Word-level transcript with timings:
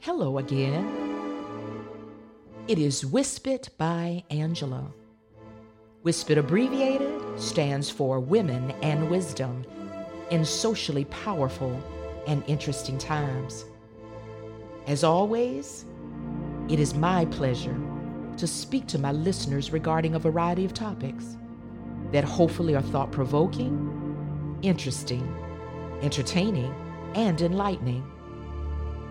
Hello 0.00 0.38
again. 0.38 0.86
It 2.68 2.78
is 2.78 3.04
Wispit 3.04 3.70
by 3.78 4.22
Angela. 4.30 4.92
Wispit 6.04 6.38
abbreviated 6.38 7.20
stands 7.38 7.90
for 7.90 8.20
Women 8.20 8.70
and 8.80 9.10
Wisdom 9.10 9.64
in 10.30 10.44
socially 10.44 11.04
powerful 11.06 11.82
and 12.28 12.44
interesting 12.46 12.96
times. 12.96 13.64
As 14.86 15.02
always, 15.02 15.84
it 16.68 16.78
is 16.78 16.94
my 16.94 17.24
pleasure 17.24 17.76
to 18.36 18.46
speak 18.46 18.86
to 18.86 19.00
my 19.00 19.10
listeners 19.10 19.72
regarding 19.72 20.14
a 20.14 20.20
variety 20.20 20.64
of 20.64 20.72
topics 20.72 21.36
that 22.12 22.22
hopefully 22.22 22.76
are 22.76 22.82
thought 22.82 23.10
provoking, 23.10 24.56
interesting, 24.62 25.26
entertaining, 26.02 26.72
and 27.16 27.42
enlightening. 27.42 28.08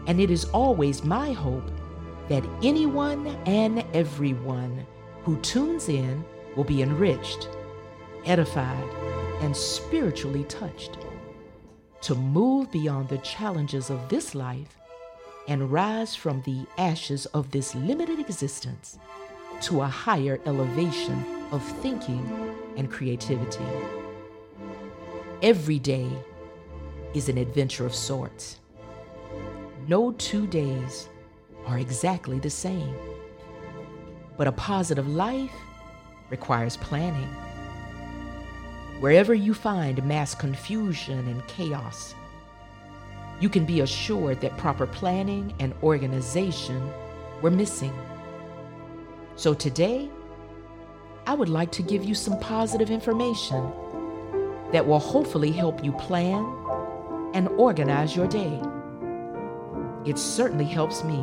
And 0.07 0.19
it 0.19 0.31
is 0.31 0.45
always 0.45 1.03
my 1.03 1.31
hope 1.33 1.69
that 2.29 2.43
anyone 2.63 3.27
and 3.45 3.85
everyone 3.93 4.85
who 5.23 5.39
tunes 5.41 5.89
in 5.89 6.23
will 6.55 6.63
be 6.63 6.81
enriched, 6.81 7.49
edified, 8.25 8.89
and 9.41 9.55
spiritually 9.55 10.43
touched 10.45 10.97
to 12.01 12.15
move 12.15 12.71
beyond 12.71 13.09
the 13.09 13.17
challenges 13.19 13.89
of 13.89 14.07
this 14.09 14.33
life 14.33 14.77
and 15.47 15.71
rise 15.71 16.15
from 16.15 16.41
the 16.43 16.65
ashes 16.77 17.25
of 17.27 17.51
this 17.51 17.75
limited 17.75 18.19
existence 18.19 18.97
to 19.61 19.81
a 19.81 19.87
higher 19.87 20.39
elevation 20.45 21.25
of 21.51 21.63
thinking 21.81 22.55
and 22.75 22.91
creativity. 22.91 23.65
Every 25.41 25.79
day 25.79 26.09
is 27.13 27.29
an 27.29 27.37
adventure 27.37 27.85
of 27.85 27.95
sorts. 27.95 28.59
No 29.87 30.11
two 30.11 30.45
days 30.47 31.07
are 31.65 31.79
exactly 31.79 32.39
the 32.39 32.49
same. 32.49 32.93
But 34.35 34.47
a 34.47 34.51
positive 34.51 35.07
life 35.07 35.53
requires 36.29 36.75
planning. 36.75 37.29
Wherever 38.99 39.33
you 39.33 39.53
find 39.53 40.03
mass 40.03 40.35
confusion 40.35 41.19
and 41.29 41.47
chaos, 41.47 42.13
you 43.39 43.47
can 43.47 43.63
be 43.63 43.79
assured 43.79 44.41
that 44.41 44.57
proper 44.57 44.85
planning 44.85 45.53
and 45.59 45.73
organization 45.81 46.91
were 47.41 47.51
missing. 47.51 47.93
So 49.37 49.53
today, 49.53 50.09
I 51.25 51.33
would 51.33 51.47
like 51.47 51.71
to 51.71 51.81
give 51.81 52.03
you 52.03 52.13
some 52.13 52.37
positive 52.41 52.89
information 52.89 53.71
that 54.73 54.85
will 54.85 54.99
hopefully 54.99 55.53
help 55.53 55.81
you 55.81 55.93
plan 55.93 56.43
and 57.33 57.47
organize 57.49 58.13
your 58.13 58.27
day. 58.27 58.61
It 60.07 60.17
certainly 60.17 60.63
helps 60.63 61.03
me, 61.03 61.19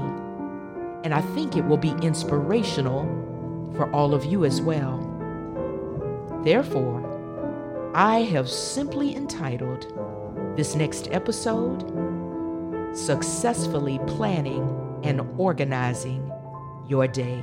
and 1.04 1.14
I 1.14 1.22
think 1.34 1.56
it 1.56 1.64
will 1.64 1.78
be 1.78 1.92
inspirational 2.02 3.04
for 3.74 3.90
all 3.94 4.12
of 4.12 4.26
you 4.26 4.44
as 4.44 4.60
well. 4.60 4.98
Therefore, 6.44 7.00
I 7.94 8.18
have 8.24 8.46
simply 8.46 9.16
entitled 9.16 9.86
this 10.54 10.74
next 10.74 11.08
episode 11.12 11.80
Successfully 12.94 13.98
Planning 14.06 15.00
and 15.02 15.22
Organizing 15.38 16.30
Your 16.86 17.08
Day. 17.08 17.42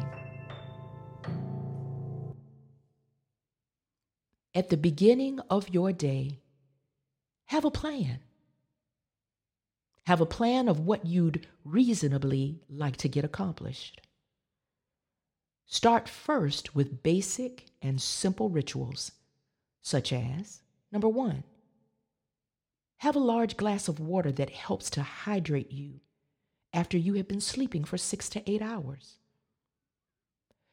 At 4.53 4.70
the 4.70 4.78
beginning 4.78 5.39
of 5.50 5.70
your 5.70 5.92
day, 5.92 6.42
have 7.45 7.66
a 7.66 7.72
plan. 7.72 8.20
Have 10.08 10.22
a 10.22 10.26
plan 10.26 10.68
of 10.68 10.80
what 10.80 11.06
you'd 11.06 11.48
reasonably 11.64 12.60
like 12.70 12.98
to 12.98 13.08
get 13.08 13.24
accomplished. 13.24 14.02
Start 15.66 16.10
first 16.10 16.76
with 16.76 17.04
basic 17.04 17.68
and 17.82 18.02
simple 18.02 18.50
rituals, 18.50 19.11
such 19.82 20.11
as 20.11 20.61
number 20.92 21.08
one, 21.08 21.44
have 22.98 23.16
a 23.16 23.20
large 23.20 23.58
glass 23.58 23.88
of 23.88 24.00
water 24.00 24.32
that 24.32 24.50
helps 24.50 24.90
to 24.92 25.02
hydrate 25.02 25.72
you 25.72 26.02
after 26.73 26.98
you 26.98 27.16
have 27.16 27.28
been 27.28 27.42
sleeping 27.42 27.84
for 27.84 27.98
six 27.98 28.30
to 28.30 28.50
eight 28.50 28.61
hours. 28.61 29.17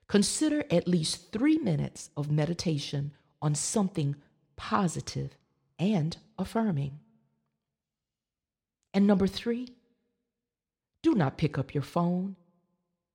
Consider 0.08 0.64
at 0.70 0.88
least 0.88 1.32
three 1.32 1.58
minutes 1.58 2.10
of 2.16 2.30
meditation 2.30 3.12
on 3.40 3.54
something 3.54 4.16
positive 4.56 5.36
and 5.78 6.16
affirming. 6.38 6.98
And 8.94 9.06
number 9.06 9.26
three, 9.26 9.68
do 11.02 11.14
not 11.14 11.38
pick 11.38 11.58
up 11.58 11.74
your 11.74 11.82
phone, 11.82 12.36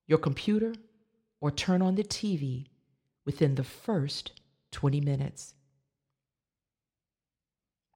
your 0.06 0.18
computer, 0.18 0.74
or 1.40 1.50
turn 1.50 1.82
on 1.82 1.94
the 1.94 2.04
TV 2.04 2.66
within 3.24 3.54
the 3.54 3.64
first 3.64 4.32
20 4.72 5.00
minutes. 5.00 5.54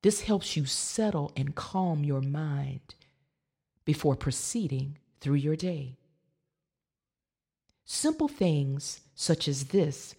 This 0.02 0.22
helps 0.22 0.56
you 0.56 0.64
settle 0.64 1.32
and 1.36 1.54
calm 1.54 2.04
your 2.04 2.20
mind 2.20 2.94
before 3.84 4.14
proceeding 4.14 4.98
through 5.20 5.34
your 5.36 5.56
day. 5.56 5.96
Simple 7.84 8.28
things 8.28 9.00
such 9.14 9.48
as 9.48 9.68
this 9.68 10.14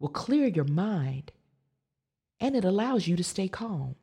will 0.00 0.08
clear 0.08 0.46
your 0.48 0.64
mind 0.64 1.30
and 2.40 2.56
it 2.56 2.64
allows 2.64 3.06
you 3.06 3.16
to 3.16 3.24
stay 3.24 3.48
calm. 3.48 3.96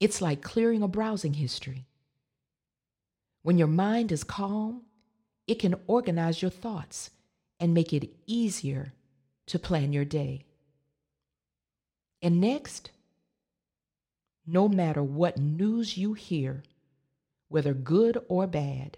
It's 0.00 0.20
like 0.20 0.42
clearing 0.42 0.82
a 0.82 0.88
browsing 0.88 1.34
history. 1.34 1.86
When 3.42 3.58
your 3.58 3.68
mind 3.68 4.12
is 4.12 4.24
calm, 4.24 4.82
it 5.46 5.58
can 5.58 5.74
organize 5.86 6.40
your 6.40 6.50
thoughts 6.50 7.10
and 7.60 7.74
make 7.74 7.92
it 7.92 8.10
easier 8.26 8.92
to 9.46 9.58
plan 9.58 9.92
your 9.92 10.04
day. 10.04 10.44
And 12.22 12.40
next, 12.40 12.90
no 14.46 14.68
matter 14.68 15.02
what 15.02 15.38
news 15.38 15.96
you 15.96 16.14
hear, 16.14 16.62
whether 17.48 17.74
good 17.74 18.18
or 18.28 18.46
bad, 18.46 18.96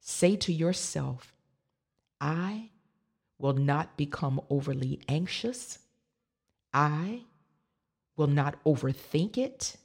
say 0.00 0.36
to 0.36 0.52
yourself, 0.52 1.32
I 2.20 2.70
will 3.38 3.54
not 3.54 3.96
become 3.96 4.40
overly 4.50 5.00
anxious. 5.08 5.78
I 6.72 7.22
will 8.16 8.26
not 8.26 8.62
overthink 8.64 9.38
it. 9.38 9.76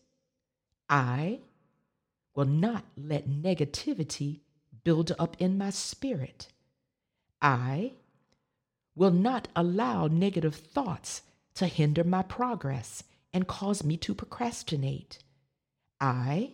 I 0.89 1.39
will 2.35 2.45
not 2.45 2.85
let 2.97 3.29
negativity 3.29 4.39
build 4.83 5.11
up 5.19 5.35
in 5.39 5.57
my 5.57 5.69
spirit. 5.69 6.47
I 7.41 7.93
will 8.95 9.11
not 9.11 9.47
allow 9.55 10.07
negative 10.07 10.55
thoughts 10.55 11.21
to 11.55 11.67
hinder 11.67 12.03
my 12.03 12.23
progress 12.23 13.03
and 13.31 13.47
cause 13.47 13.83
me 13.83 13.97
to 13.97 14.15
procrastinate. 14.15 15.19
I 16.01 16.53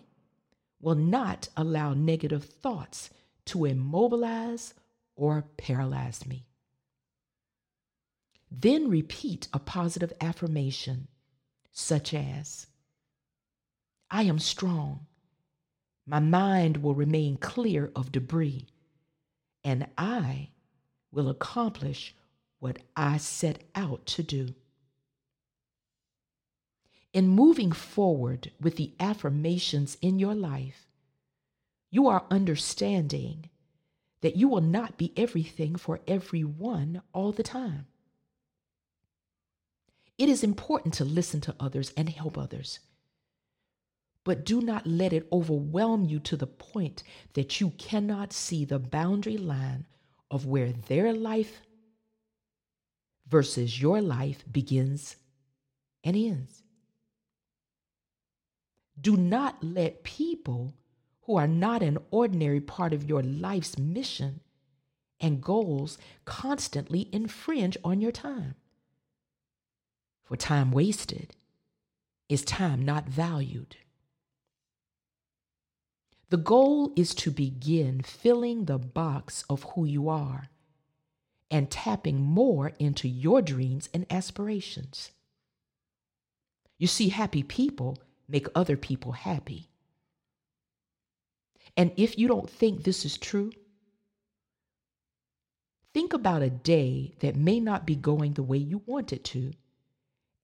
will 0.82 0.96
not 0.96 1.50
allow 1.56 1.94
negative 1.94 2.44
thoughts 2.44 3.10
to 3.46 3.66
immobilize 3.66 4.74
or 5.16 5.46
paralyze 5.58 6.26
me. 6.26 6.46
Then 8.52 8.90
repeat 8.90 9.48
a 9.54 9.60
positive 9.60 10.14
affirmation, 10.22 11.08
such 11.72 12.14
as 12.14 12.68
I 14.10 14.24
am 14.24 14.40
strong. 14.40 15.08
My 16.06 16.20
mind 16.20 16.78
will 16.78 16.96
remain 16.96 17.38
clear 17.38 17.92
of 17.96 18.12
debris, 18.12 18.68
and 19.64 19.88
I 19.98 20.50
will 21.12 21.30
accomplish 21.30 22.16
what 22.60 22.80
I 22.96 23.18
set 23.18 23.64
out 23.74 24.06
to 24.08 24.24
do. 24.24 24.54
In 27.14 27.28
moving 27.28 27.72
forward 27.72 28.52
with 28.60 28.76
the 28.76 28.94
affirmations 29.00 29.98
in 30.02 30.20
your 30.20 30.36
life, 30.36 30.86
you 31.90 32.08
are 32.08 32.26
understanding 32.30 33.50
that 34.22 34.36
you 34.36 34.48
will 34.48 34.62
not 34.62 34.98
be 34.98 35.14
everything 35.16 35.76
for 35.76 36.02
everyone 36.08 37.02
all 37.14 37.32
the 37.32 37.44
time. 37.44 37.88
It 40.18 40.30
is 40.30 40.44
important 40.44 40.94
to 40.96 41.06
listen 41.06 41.42
to 41.42 41.56
others 41.60 41.94
and 41.96 42.10
help 42.10 42.38
others. 42.38 42.80
But 44.26 44.44
do 44.44 44.60
not 44.60 44.86
let 44.86 45.14
it 45.14 45.28
overwhelm 45.32 46.04
you 46.04 46.20
to 46.20 46.36
the 46.36 46.48
point 46.48 47.04
that 47.34 47.62
you 47.62 47.70
cannot 47.78 48.34
see 48.34 48.66
the 48.66 48.80
boundary 48.80 49.38
line 49.38 49.86
of 50.30 50.46
where 50.46 50.74
their 50.74 51.14
life 51.14 51.62
versus 53.28 53.80
your 53.80 54.02
life 54.02 54.44
begins 54.52 55.16
and 56.04 56.18
ends. 56.18 56.64
Do 59.00 59.16
not 59.16 59.64
let 59.64 60.04
people 60.04 60.74
who 61.22 61.38
are 61.38 61.48
not 61.48 61.84
an 61.84 62.00
ordinary 62.10 62.62
part 62.62 62.94
of 62.94 63.08
your 63.08 63.22
life's 63.22 63.78
mission 63.78 64.40
and 65.20 65.42
goals 65.42 66.00
constantly 66.26 67.10
infringe 67.12 67.78
on 67.84 68.02
your 68.02 68.12
time. 68.12 68.56
For 70.24 70.36
time 70.36 70.72
wasted 70.72 71.36
is 72.28 72.44
time 72.44 72.82
not 72.84 73.08
valued. 73.08 73.76
The 76.30 76.38
goal 76.38 76.92
is 76.96 77.14
to 77.16 77.32
begin 77.32 78.02
filling 78.02 78.66
the 78.66 78.80
box 78.80 79.44
of 79.50 79.64
who 79.64 79.86
you 79.86 80.10
are 80.10 80.50
and 81.52 81.70
tapping 81.70 82.22
more 82.22 82.74
into 82.80 83.08
your 83.08 83.42
dreams 83.42 83.90
and 83.94 84.06
aspirations. 84.10 85.12
You 86.78 86.88
see, 86.88 87.10
happy 87.10 87.44
people 87.44 88.00
make 88.28 88.48
other 88.56 88.76
people 88.76 89.12
happy. 89.12 89.70
And 91.78 91.92
if 91.96 92.18
you 92.18 92.28
don't 92.28 92.50
think 92.50 92.84
this 92.84 93.06
is 93.06 93.18
true, 93.18 93.52
think 95.94 96.14
about 96.14 96.42
a 96.42 96.50
day 96.50 97.14
that 97.20 97.36
may 97.36 97.60
not 97.60 97.86
be 97.86 97.96
going 97.96 98.34
the 98.34 98.44
way 98.44 98.58
you 98.58 98.82
want 98.86 99.14
it 99.14 99.24
to 99.26 99.54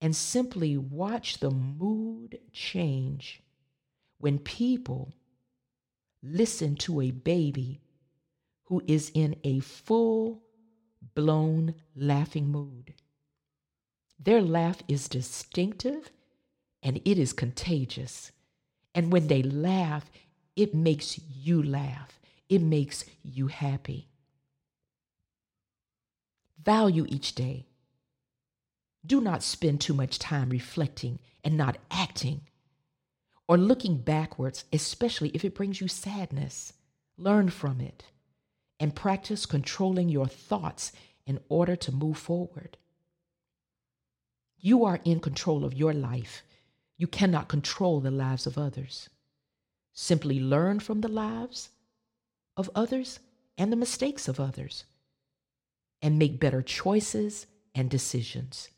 and 0.00 0.14
simply 0.14 0.76
watch 0.76 1.38
the 1.38 1.50
mood 1.50 2.38
change 2.52 3.42
when 4.18 4.38
people 4.38 5.12
listen 6.22 6.76
to 6.76 7.00
a 7.00 7.10
baby 7.10 7.80
who 8.64 8.82
is 8.86 9.10
in 9.14 9.36
a 9.44 9.60
full 9.60 10.42
blown 11.14 11.74
laughing 11.96 12.48
mood. 12.48 12.94
Their 14.18 14.40
laugh 14.40 14.82
is 14.86 15.08
distinctive 15.08 16.10
and 16.82 17.00
it 17.04 17.18
is 17.18 17.32
contagious. 17.32 18.30
And 18.94 19.10
when 19.12 19.26
they 19.26 19.42
laugh, 19.42 20.10
it 20.54 20.74
makes 20.74 21.18
you 21.28 21.62
laugh, 21.62 22.20
it 22.48 22.60
makes 22.60 23.04
you 23.22 23.48
happy. 23.48 24.08
Value 26.62 27.06
each 27.08 27.34
day. 27.34 27.66
Do 29.04 29.20
not 29.20 29.42
spend 29.42 29.80
too 29.80 29.94
much 29.94 30.18
time 30.20 30.50
reflecting 30.50 31.18
and 31.42 31.56
not 31.56 31.78
acting 31.90 32.42
or 33.52 33.58
looking 33.58 33.98
backwards, 33.98 34.64
especially 34.72 35.28
if 35.34 35.44
it 35.44 35.54
brings 35.54 35.78
you 35.78 35.86
sadness. 35.86 36.72
Learn 37.18 37.50
from 37.50 37.82
it 37.82 38.04
and 38.80 38.94
practice 38.94 39.44
controlling 39.44 40.08
your 40.08 40.26
thoughts 40.26 40.90
in 41.26 41.38
order 41.50 41.76
to 41.76 41.92
move 41.92 42.16
forward. 42.16 42.78
You 44.56 44.86
are 44.86 45.00
in 45.04 45.20
control 45.20 45.66
of 45.66 45.74
your 45.74 45.92
life. 45.92 46.42
You 46.96 47.06
cannot 47.06 47.48
control 47.48 48.00
the 48.00 48.10
lives 48.10 48.46
of 48.46 48.56
others. 48.56 49.10
Simply 49.92 50.40
learn 50.40 50.80
from 50.80 51.02
the 51.02 51.08
lives 51.08 51.68
of 52.56 52.70
others 52.74 53.20
and 53.58 53.70
the 53.70 53.76
mistakes 53.76 54.28
of 54.28 54.40
others 54.40 54.86
and 56.00 56.18
make 56.18 56.40
better 56.40 56.62
choices 56.62 57.46
and 57.74 57.90
decisions. 57.90 58.70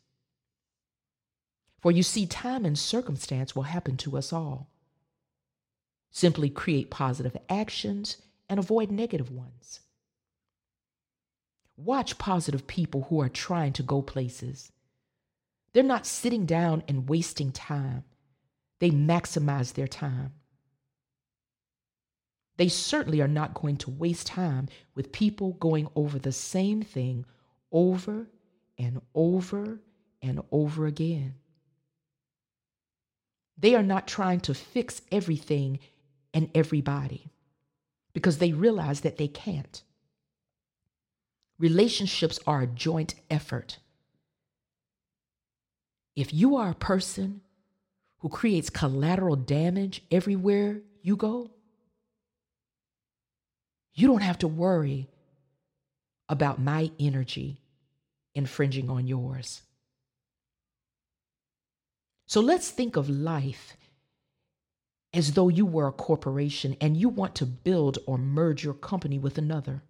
For 1.85 1.91
you 1.91 2.01
see, 2.01 2.25
time 2.25 2.65
and 2.65 2.75
circumstance 2.79 3.55
will 3.55 3.61
happen 3.61 3.95
to 3.97 4.17
us 4.17 4.33
all. 4.33 4.71
Simply 6.09 6.49
create 6.49 6.89
positive 6.89 7.37
actions 7.47 8.17
and 8.49 8.57
avoid 8.57 8.89
negative 8.89 9.29
ones. 9.29 9.81
Watch 11.77 12.17
positive 12.17 12.65
people 12.65 13.03
who 13.03 13.21
are 13.21 13.29
trying 13.29 13.71
to 13.73 13.83
go 13.83 14.01
places. 14.01 14.71
They're 15.73 15.83
not 15.83 16.07
sitting 16.07 16.47
down 16.47 16.81
and 16.87 17.07
wasting 17.07 17.51
time, 17.51 18.03
they 18.79 18.89
maximize 18.89 19.73
their 19.73 19.87
time. 19.87 20.33
They 22.57 22.67
certainly 22.67 23.21
are 23.21 23.27
not 23.27 23.53
going 23.53 23.77
to 23.77 23.91
waste 23.91 24.25
time 24.25 24.69
with 24.95 25.11
people 25.11 25.53
going 25.53 25.87
over 25.95 26.17
the 26.17 26.31
same 26.31 26.81
thing 26.81 27.25
over 27.71 28.27
and 28.75 29.03
over 29.13 29.81
and 30.23 30.41
over 30.51 30.87
again. 30.87 31.35
They 33.57 33.75
are 33.75 33.83
not 33.83 34.07
trying 34.07 34.41
to 34.41 34.53
fix 34.53 35.01
everything 35.11 35.79
and 36.33 36.49
everybody 36.53 37.31
because 38.13 38.37
they 38.37 38.51
realize 38.51 39.01
that 39.01 39.17
they 39.17 39.27
can't. 39.27 39.81
Relationships 41.57 42.39
are 42.45 42.61
a 42.61 42.67
joint 42.67 43.15
effort. 43.29 43.79
If 46.15 46.33
you 46.33 46.55
are 46.57 46.69
a 46.69 46.75
person 46.75 47.41
who 48.19 48.29
creates 48.29 48.69
collateral 48.69 49.35
damage 49.35 50.01
everywhere 50.11 50.81
you 51.01 51.15
go, 51.15 51.51
you 53.93 54.07
don't 54.07 54.21
have 54.21 54.39
to 54.39 54.47
worry 54.47 55.07
about 56.27 56.59
my 56.59 56.91
energy 56.99 57.61
infringing 58.33 58.89
on 58.89 59.07
yours. 59.07 59.61
So 62.27 62.41
let's 62.41 62.69
think 62.69 62.95
of 62.95 63.09
life 63.09 63.77
as 65.13 65.33
though 65.33 65.47
you 65.47 65.65
were 65.65 65.87
a 65.87 65.93
corporation 65.93 66.75
and 66.81 66.97
you 66.97 67.07
want 67.07 67.35
to 67.35 67.45
build 67.45 67.99
or 68.05 68.17
merge 68.17 68.63
your 68.63 68.73
company 68.73 69.17
with 69.17 69.37
another. 69.37 69.83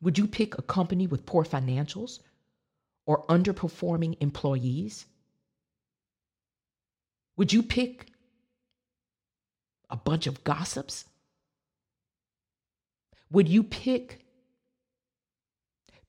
Would 0.00 0.18
you 0.18 0.26
pick 0.26 0.58
a 0.58 0.62
company 0.62 1.06
with 1.06 1.26
poor 1.26 1.44
financials 1.44 2.18
or 3.06 3.24
underperforming 3.26 4.16
employees? 4.20 5.06
Would 7.36 7.52
you 7.52 7.62
pick 7.62 8.08
a 9.88 9.96
bunch 9.96 10.26
of 10.26 10.42
gossips? 10.42 11.04
Would 13.30 13.48
you 13.48 13.62
pick 13.62 14.24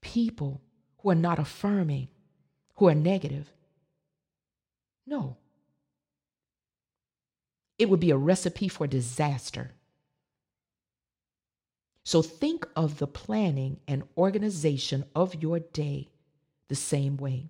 people 0.01 0.61
who 0.97 1.09
are 1.11 1.15
not 1.15 1.37
affirming, 1.37 2.07
who 2.75 2.87
are 2.87 2.95
negative? 2.95 3.52
No. 5.05 5.38
It 7.77 7.89
would 7.89 8.00
be 8.00 8.11
a 8.11 8.17
recipe 8.17 8.67
for 8.67 8.88
disaster. 8.88 9.71
So 12.05 12.21
think 12.21 12.67
of 12.75 12.97
the 12.97 13.07
planning 13.07 13.79
and 13.88 14.03
organization 14.17 15.05
of 15.15 15.41
your 15.41 15.59
day 15.59 16.09
the 16.67 16.75
same 16.75 17.17
way. 17.17 17.50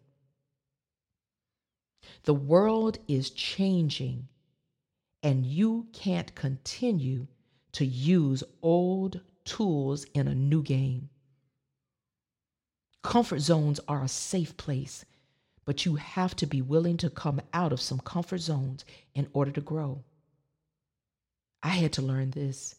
The 2.24 2.34
world 2.34 3.00
is 3.08 3.30
changing, 3.30 4.28
and 5.22 5.46
you 5.46 5.88
can't 5.94 6.34
continue 6.36 7.28
to 7.74 7.86
use 7.86 8.44
old 8.62 9.22
tools 9.46 10.06
in 10.14 10.28
a 10.28 10.36
new 10.36 10.62
game. 10.62 11.10
Comfort 13.02 13.40
zones 13.40 13.80
are 13.88 14.04
a 14.04 14.08
safe 14.08 14.56
place, 14.56 15.04
but 15.66 15.86
you 15.86 15.96
have 15.96 16.36
to 16.36 16.46
be 16.46 16.62
willing 16.62 16.98
to 16.98 17.10
come 17.10 17.42
out 17.54 17.72
of 17.72 17.82
some 17.82 18.00
comfort 18.00 18.40
zones 18.40 18.84
in 19.16 19.28
order 19.34 19.52
to 19.52 19.62
grow. 19.62 20.04
I 21.62 21.70
had 21.70 21.94
to 21.94 22.02
learn 22.02 22.32
this. 22.32 22.76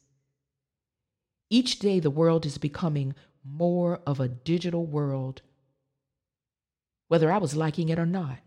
Each 1.48 1.78
day, 1.78 2.00
the 2.00 2.10
world 2.10 2.44
is 2.44 2.58
becoming 2.58 3.14
more 3.44 4.00
of 4.06 4.20
a 4.20 4.28
digital 4.28 4.84
world, 4.84 5.42
whether 7.08 7.30
I 7.30 7.38
was 7.38 7.56
liking 7.56 7.88
it 7.88 7.98
or 7.98 8.06
not. 8.06 8.38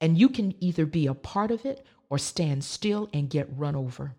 And 0.00 0.18
you 0.18 0.28
can 0.28 0.54
either 0.62 0.86
be 0.86 1.06
a 1.06 1.14
part 1.14 1.50
of 1.50 1.64
it 1.64 1.84
or 2.08 2.18
stand 2.18 2.64
still 2.64 3.08
and 3.12 3.30
get 3.30 3.56
run 3.56 3.74
over. 3.74 4.14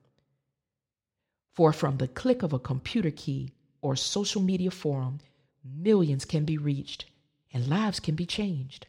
For 1.54 1.74
from 1.74 1.98
the 1.98 2.08
click 2.08 2.44
of 2.44 2.54
a 2.54 2.60
computer 2.60 3.12
key 3.12 3.54
or 3.82 3.96
social 3.96 4.42
media 4.42 4.72
forum, 4.72 5.20
millions 5.64 6.26
can 6.26 6.46
be 6.46 6.58
reached 6.58 7.06
and 7.58 7.68
lives 7.68 8.00
can 8.00 8.14
be 8.14 8.28
changed. 8.28 8.86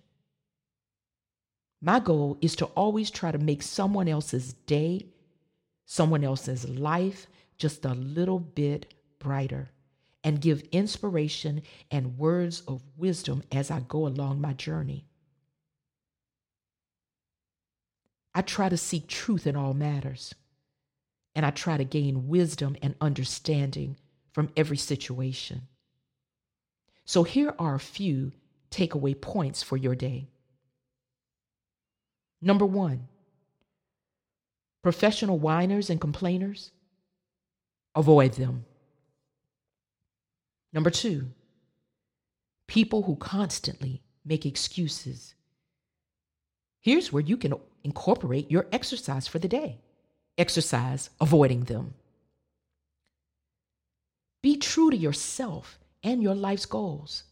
My 1.80 2.00
goal 2.00 2.36
is 2.42 2.54
to 2.56 2.66
always 2.66 3.10
try 3.10 3.32
to 3.32 3.38
make 3.38 3.62
someone 3.62 4.08
else's 4.08 4.52
day, 4.52 5.06
someone 5.86 6.22
else's 6.22 6.68
life, 6.68 7.28
just 7.56 7.86
a 7.86 7.94
little 7.94 8.38
bit 8.38 8.92
brighter 9.18 9.70
and 10.22 10.42
give 10.42 10.68
inspiration 10.70 11.62
and 11.90 12.18
words 12.18 12.60
of 12.68 12.82
wisdom 12.94 13.42
as 13.50 13.70
I 13.70 13.80
go 13.80 14.06
along 14.06 14.42
my 14.42 14.52
journey. 14.52 15.06
I 18.34 18.42
try 18.42 18.68
to 18.68 18.76
seek 18.76 19.06
truth 19.06 19.46
in 19.46 19.56
all 19.56 19.72
matters, 19.72 20.34
and 21.34 21.46
I 21.46 21.52
try 21.52 21.78
to 21.78 21.84
gain 21.84 22.28
wisdom 22.28 22.76
and 22.82 22.94
understanding 23.00 23.96
from 24.30 24.50
every 24.58 24.76
situation. 24.76 25.62
So 27.06 27.22
here 27.22 27.54
are 27.58 27.74
a 27.74 27.80
few 27.80 28.32
takeaway 28.70 29.18
points 29.18 29.62
for 29.62 29.76
your 29.76 29.94
day. 29.94 30.28
Number 32.40 32.66
one, 32.66 33.08
professional 34.82 35.38
whiners 35.38 35.90
and 35.90 36.00
complainers 36.00 36.70
avoid 37.94 38.34
them. 38.34 38.64
Number 40.72 40.90
two, 40.90 41.28
people 42.66 43.02
who 43.02 43.16
constantly 43.16 44.02
make 44.24 44.46
excuses. 44.46 45.34
Here's 46.80 47.12
where 47.12 47.22
you 47.22 47.36
can 47.36 47.54
incorporate 47.82 48.50
your 48.50 48.66
exercise 48.72 49.26
for 49.26 49.38
the 49.38 49.48
day 49.48 49.80
exercise 50.36 51.10
avoiding 51.20 51.64
them. 51.64 51.94
Be 54.40 54.56
true 54.56 54.90
to 54.90 54.96
yourself 54.96 55.80
and 56.04 56.22
your 56.22 56.36
life's 56.36 56.64
goals. 56.64 57.24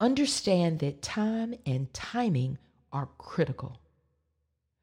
Understand 0.00 0.78
that 0.78 1.02
time 1.02 1.54
and 1.66 1.92
timing 1.92 2.56
are 2.90 3.08
critical. 3.18 3.78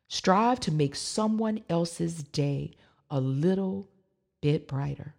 Strive 0.10 0.60
to 0.62 0.72
make 0.72 0.96
someone 0.96 1.64
else's 1.70 2.22
day 2.24 2.72
a 3.10 3.20
little 3.20 3.90
bit 4.42 4.68
brighter. 4.68 5.16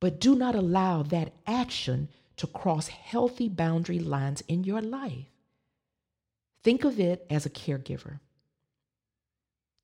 But 0.00 0.18
do 0.18 0.34
not 0.34 0.54
allow 0.54 1.02
that 1.02 1.34
action 1.46 2.08
to 2.36 2.46
cross 2.46 2.88
healthy 2.88 3.48
boundary 3.48 3.98
lines 3.98 4.42
in 4.48 4.64
your 4.64 4.80
life. 4.80 5.26
Think 6.62 6.84
of 6.84 6.98
it 6.98 7.26
as 7.28 7.44
a 7.44 7.50
caregiver. 7.50 8.20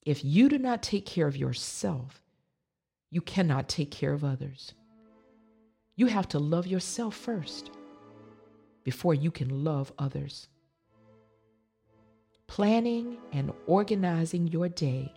If 0.07 0.25
you 0.25 0.49
do 0.49 0.59
not 0.59 0.83
take 0.83 1.05
care 1.05 1.27
of 1.27 1.37
yourself, 1.37 2.23
you 3.11 3.21
cannot 3.21 3.69
take 3.69 3.91
care 3.91 4.15
of 4.15 4.25
others. 4.25 4.73
You 5.97 6.07
have 6.07 6.29
to 6.29 6.39
love 6.39 6.67
yourself 6.67 7.15
first 7.15 7.71
before 8.91 9.15
you 9.15 9.31
can 9.31 9.63
love 9.63 9.93
others. 10.01 10.49
Planning 12.49 13.19
and 13.33 13.53
organizing 13.69 14.49
your 14.49 14.69
day 14.69 15.15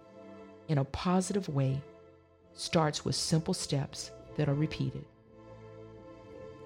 in 0.68 0.78
a 0.78 0.86
positive 0.86 1.50
way 1.50 1.82
starts 2.54 3.04
with 3.04 3.16
simple 3.16 3.56
steps 3.56 4.12
that 4.38 4.48
are 4.48 4.54
repeated. 4.54 5.04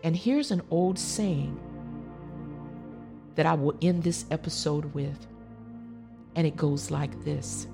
And 0.03 0.17
here's 0.17 0.51
an 0.51 0.61
old 0.69 0.99
saying 0.99 1.57
that 3.35 3.45
I 3.45 3.53
will 3.53 3.77
end 3.81 4.03
this 4.03 4.25
episode 4.29 4.93
with, 4.93 5.27
and 6.35 6.45
it 6.45 6.57
goes 6.57 6.91
like 6.91 7.23
this 7.23 7.67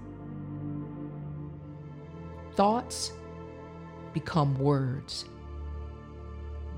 Thoughts 2.52 3.14
become 4.14 4.60
words, 4.60 5.26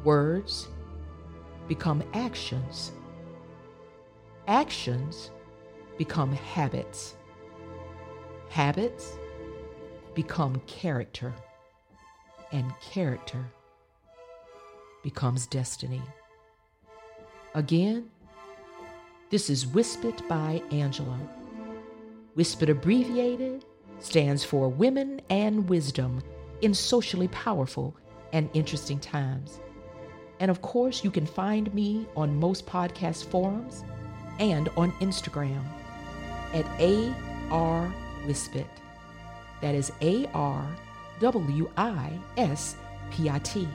words 0.06 0.70
become 1.68 2.04
actions, 2.14 2.92
actions 4.48 5.32
become 5.98 6.32
habits, 6.34 7.16
habits 8.50 9.18
become 10.14 10.62
character, 10.68 11.34
and 12.52 12.72
character 12.80 13.46
becomes 15.04 15.46
destiny. 15.48 16.02
Again, 17.54 18.10
this 19.30 19.50
is 19.50 19.66
Wispit 19.66 20.28
by 20.28 20.62
Angela. 20.72 21.20
Wispit 22.36 22.70
abbreviated 22.70 23.66
stands 24.00 24.44
for 24.44 24.70
Women 24.70 25.22
and 25.30 25.68
Wisdom 25.70 26.22
in 26.62 26.74
Socially 26.74 27.28
Powerful 27.30 27.96
and 28.34 28.50
Interesting 28.54 29.00
Times. 29.00 29.60
And 30.40 30.52
of 30.52 30.62
course, 30.62 31.04
you 31.04 31.12
can 31.12 31.26
find 31.26 31.74
me 31.74 32.08
on 32.16 32.40
most 32.40 32.66
podcast 32.66 33.26
forums 33.26 33.84
and 34.40 34.70
on 34.76 34.92
Instagram 34.94 35.64
at 36.54 36.66
AR 37.52 37.94
Wispit. 38.26 38.68
That 39.62 39.76
is 39.76 39.92
A 40.02 40.26
R 40.34 40.68
W 41.20 41.72
I 41.78 42.12
S 42.38 42.76
P 43.12 43.30
I 43.30 43.40
T. 43.40 43.68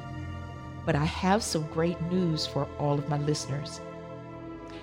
But 0.85 0.97
I 0.97 1.05
have 1.05 1.43
some 1.43 1.67
great 1.69 2.01
news 2.03 2.47
for 2.47 2.69
all 2.79 2.95
of 2.95 3.09
my 3.09 3.19
listeners. 3.19 3.81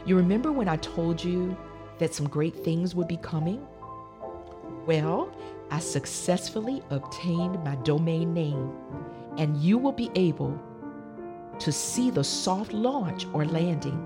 You 0.05 0.15
remember 0.15 0.51
when 0.51 0.69
I 0.69 0.77
told 0.77 1.23
you 1.23 1.55
that 1.99 2.13
some 2.13 2.29
great 2.29 2.63
things 2.63 2.95
would 2.95 3.07
be 3.07 3.17
coming? 3.17 3.65
Well, 4.85 5.35
I 5.69 5.79
successfully 5.79 6.81
obtained 6.91 7.61
my 7.63 7.75
domain 7.77 8.33
name, 8.33 8.71
and 9.37 9.57
you 9.57 9.77
will 9.77 9.91
be 9.91 10.09
able 10.15 10.57
to 11.59 11.71
see 11.71 12.09
the 12.09 12.23
soft 12.23 12.73
launch 12.73 13.27
or 13.33 13.45
landing 13.45 14.03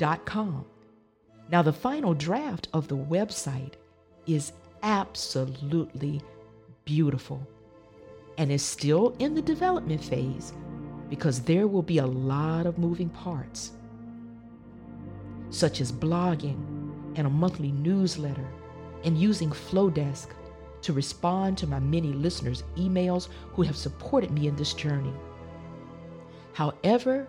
www.wispitbyangela.com. 0.00 0.64
Now, 1.50 1.62
the 1.62 1.72
final 1.72 2.14
draft 2.14 2.68
of 2.72 2.88
the 2.88 2.96
website 2.96 3.74
is 4.26 4.52
absolutely 4.82 6.22
beautiful 6.84 7.46
and 8.38 8.50
is 8.50 8.62
still 8.62 9.14
in 9.18 9.34
the 9.34 9.42
development 9.42 10.02
phase 10.02 10.52
because 11.08 11.40
there 11.40 11.66
will 11.66 11.82
be 11.82 11.98
a 11.98 12.06
lot 12.06 12.66
of 12.66 12.78
moving 12.78 13.08
parts, 13.08 13.72
such 15.50 15.80
as 15.80 15.90
blogging 15.90 16.64
and 17.16 17.26
a 17.26 17.30
monthly 17.30 17.72
newsletter 17.72 18.46
and 19.04 19.18
using 19.18 19.50
Flodesk 19.50 20.28
to 20.82 20.92
respond 20.92 21.58
to 21.58 21.66
my 21.66 21.80
many 21.80 22.12
listeners' 22.12 22.62
emails 22.76 23.28
who 23.52 23.62
have 23.62 23.76
supported 23.76 24.30
me 24.30 24.46
in 24.46 24.54
this 24.56 24.72
journey. 24.72 25.12
However, 26.52 27.26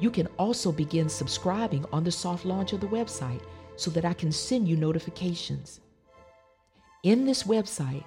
you 0.00 0.10
can 0.10 0.26
also 0.38 0.72
begin 0.72 1.08
subscribing 1.08 1.84
on 1.92 2.02
the 2.02 2.10
soft 2.10 2.46
launch 2.46 2.72
of 2.72 2.80
the 2.80 2.86
website 2.86 3.42
so 3.76 3.90
that 3.90 4.04
I 4.04 4.14
can 4.14 4.32
send 4.32 4.66
you 4.66 4.76
notifications. 4.76 5.80
In 7.02 7.26
this 7.26 7.44
website, 7.44 8.04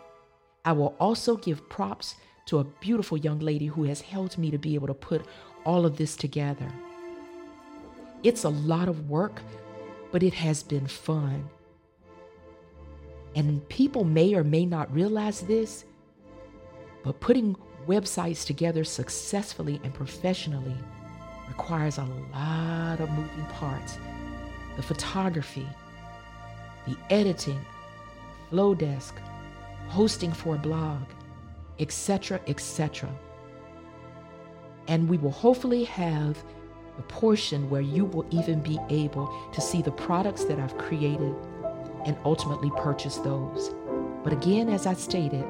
I 0.66 0.72
will 0.72 0.96
also 1.00 1.36
give 1.38 1.70
props 1.70 2.16
to 2.48 2.60
a 2.60 2.64
beautiful 2.64 3.18
young 3.18 3.40
lady 3.40 3.68
who 3.68 3.84
has 3.84 4.02
helped 4.02 4.38
me 4.38 4.52
to 4.52 4.58
be 4.58 4.76
able 4.76 4.88
to 4.88 4.94
put 4.94 5.26
all 5.66 5.86
of 5.86 5.98
this 5.98 6.16
together. 6.16 6.72
It's 8.24 8.44
a 8.44 8.50
lot 8.50 8.88
of 8.88 9.10
work, 9.10 9.42
but 10.12 10.24
it 10.24 10.34
has 10.34 10.64
been 10.64 10.88
fun. 10.88 11.48
And 13.36 13.68
people 13.70 14.04
may 14.04 14.34
or 14.36 14.44
may 14.44 14.66
not 14.66 14.94
realize 14.94 15.42
this, 15.42 15.86
but 17.04 17.20
putting 17.20 17.56
websites 17.88 18.46
together 18.46 18.84
successfully 18.84 19.80
and 19.84 19.94
professionally 19.94 20.78
requires 21.48 21.98
a 21.98 22.08
lot 22.34 23.00
of 23.00 23.10
moving 23.12 23.46
parts 23.54 23.98
the 24.76 24.82
photography, 24.82 25.68
the 26.88 26.98
editing, 27.12 27.64
Flodesk, 28.52 29.14
hosting 29.88 30.32
for 30.32 30.56
a 30.56 30.58
blog, 30.58 31.04
etc., 31.80 32.40
etc. 32.48 33.10
And 34.88 35.08
we 35.08 35.18
will 35.18 35.32
hopefully 35.32 35.84
have 35.86 36.44
a 36.98 37.02
portion 37.04 37.70
where 37.70 37.82
you 37.82 38.06
will 38.06 38.26
even 38.32 38.62
be 38.62 38.80
able 38.90 39.50
to 39.54 39.62
see 39.62 39.82
the 39.82 39.92
products 39.92 40.44
that 40.46 40.60
I've 40.60 40.78
created 40.78 41.36
and 42.06 42.18
ultimately 42.26 42.72
purchase 42.78 43.18
those. 43.18 43.74
But 44.24 44.34
again, 44.34 44.70
as 44.70 44.86
I 44.86 44.94
stated, 44.94 45.46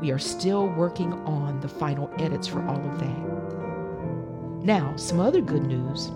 we 0.00 0.10
are 0.10 0.18
still 0.18 0.68
working 0.68 1.12
on 1.12 1.60
the 1.60 1.68
final 1.68 2.10
edits 2.18 2.46
for 2.46 2.62
all 2.66 2.80
of 2.80 2.98
that. 2.98 3.53
Now, 4.64 4.96
some 4.96 5.20
other 5.20 5.42
good 5.42 5.66
news 5.66 6.10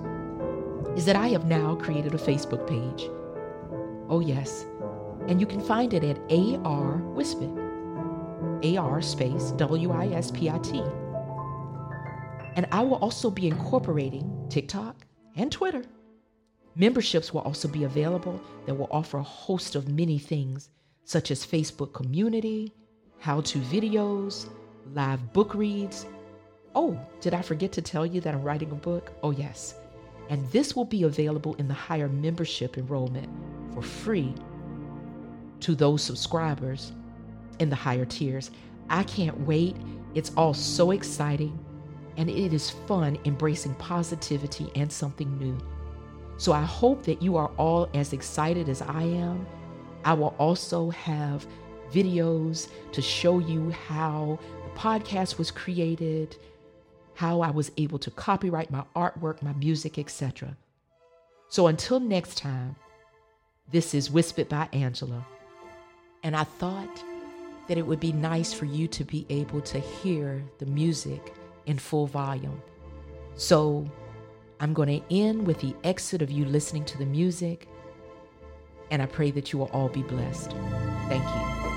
is 0.96 1.04
that 1.04 1.16
I 1.16 1.28
have 1.28 1.44
now 1.44 1.74
created 1.74 2.14
a 2.14 2.18
Facebook 2.18 2.66
page. 2.66 3.10
Oh, 4.08 4.20
yes, 4.20 4.64
and 5.28 5.38
you 5.38 5.46
can 5.46 5.60
find 5.60 5.92
it 5.92 6.02
at 6.02 6.16
AR 6.32 7.02
Wispit. 7.14 7.54
AR 8.64 9.02
space 9.02 9.50
W 9.52 9.92
I 9.92 10.06
S 10.08 10.30
P 10.30 10.48
I 10.48 10.58
T. 10.58 10.82
And 12.56 12.66
I 12.72 12.80
will 12.80 12.96
also 12.96 13.30
be 13.30 13.46
incorporating 13.46 14.46
TikTok 14.48 14.96
and 15.36 15.52
Twitter. 15.52 15.82
Memberships 16.74 17.34
will 17.34 17.42
also 17.42 17.68
be 17.68 17.84
available 17.84 18.40
that 18.64 18.74
will 18.74 18.88
offer 18.90 19.18
a 19.18 19.22
host 19.22 19.74
of 19.76 19.88
many 19.90 20.18
things, 20.18 20.70
such 21.04 21.30
as 21.30 21.44
Facebook 21.44 21.92
community, 21.92 22.72
how 23.18 23.42
to 23.42 23.58
videos, 23.58 24.48
live 24.94 25.34
book 25.34 25.54
reads. 25.54 26.06
Oh, 26.80 26.96
did 27.20 27.34
I 27.34 27.42
forget 27.42 27.72
to 27.72 27.82
tell 27.82 28.06
you 28.06 28.20
that 28.20 28.32
I'm 28.32 28.42
writing 28.44 28.70
a 28.70 28.76
book? 28.76 29.10
Oh, 29.24 29.32
yes. 29.32 29.74
And 30.28 30.48
this 30.52 30.76
will 30.76 30.84
be 30.84 31.02
available 31.02 31.56
in 31.56 31.66
the 31.66 31.74
higher 31.74 32.08
membership 32.08 32.78
enrollment 32.78 33.28
for 33.74 33.82
free 33.82 34.32
to 35.58 35.74
those 35.74 36.04
subscribers 36.04 36.92
in 37.58 37.68
the 37.68 37.74
higher 37.74 38.04
tiers. 38.04 38.52
I 38.90 39.02
can't 39.02 39.36
wait. 39.40 39.74
It's 40.14 40.30
all 40.36 40.54
so 40.54 40.92
exciting 40.92 41.58
and 42.16 42.30
it 42.30 42.54
is 42.54 42.70
fun 42.70 43.18
embracing 43.24 43.74
positivity 43.74 44.70
and 44.76 44.90
something 44.90 45.36
new. 45.36 45.58
So 46.36 46.52
I 46.52 46.62
hope 46.62 47.02
that 47.06 47.20
you 47.20 47.36
are 47.36 47.50
all 47.56 47.88
as 47.92 48.12
excited 48.12 48.68
as 48.68 48.82
I 48.82 49.02
am. 49.02 49.48
I 50.04 50.12
will 50.12 50.36
also 50.38 50.90
have 50.90 51.44
videos 51.90 52.68
to 52.92 53.02
show 53.02 53.40
you 53.40 53.70
how 53.70 54.38
the 54.62 54.78
podcast 54.78 55.38
was 55.38 55.50
created, 55.50 56.36
how 57.18 57.40
I 57.40 57.50
was 57.50 57.72
able 57.76 57.98
to 57.98 58.12
copyright 58.12 58.70
my 58.70 58.84
artwork, 58.94 59.42
my 59.42 59.52
music, 59.54 59.98
etc. 59.98 60.56
So 61.48 61.66
until 61.66 61.98
next 61.98 62.38
time, 62.38 62.76
this 63.72 63.92
is 63.92 64.08
Wispit 64.08 64.48
by 64.48 64.68
Angela. 64.72 65.26
And 66.22 66.36
I 66.36 66.44
thought 66.44 67.02
that 67.66 67.76
it 67.76 67.84
would 67.84 67.98
be 67.98 68.12
nice 68.12 68.52
for 68.52 68.66
you 68.66 68.86
to 68.86 69.02
be 69.02 69.26
able 69.30 69.60
to 69.62 69.80
hear 69.80 70.44
the 70.58 70.66
music 70.66 71.34
in 71.66 71.76
full 71.76 72.06
volume. 72.06 72.62
So 73.34 73.90
I'm 74.60 74.72
going 74.72 75.00
to 75.00 75.12
end 75.12 75.44
with 75.44 75.58
the 75.58 75.74
exit 75.82 76.22
of 76.22 76.30
you 76.30 76.44
listening 76.44 76.84
to 76.84 76.98
the 76.98 77.06
music, 77.06 77.66
and 78.92 79.02
I 79.02 79.06
pray 79.06 79.32
that 79.32 79.52
you 79.52 79.58
will 79.58 79.70
all 79.72 79.88
be 79.88 80.02
blessed. 80.02 80.52
Thank 81.08 81.24
you. 81.24 81.67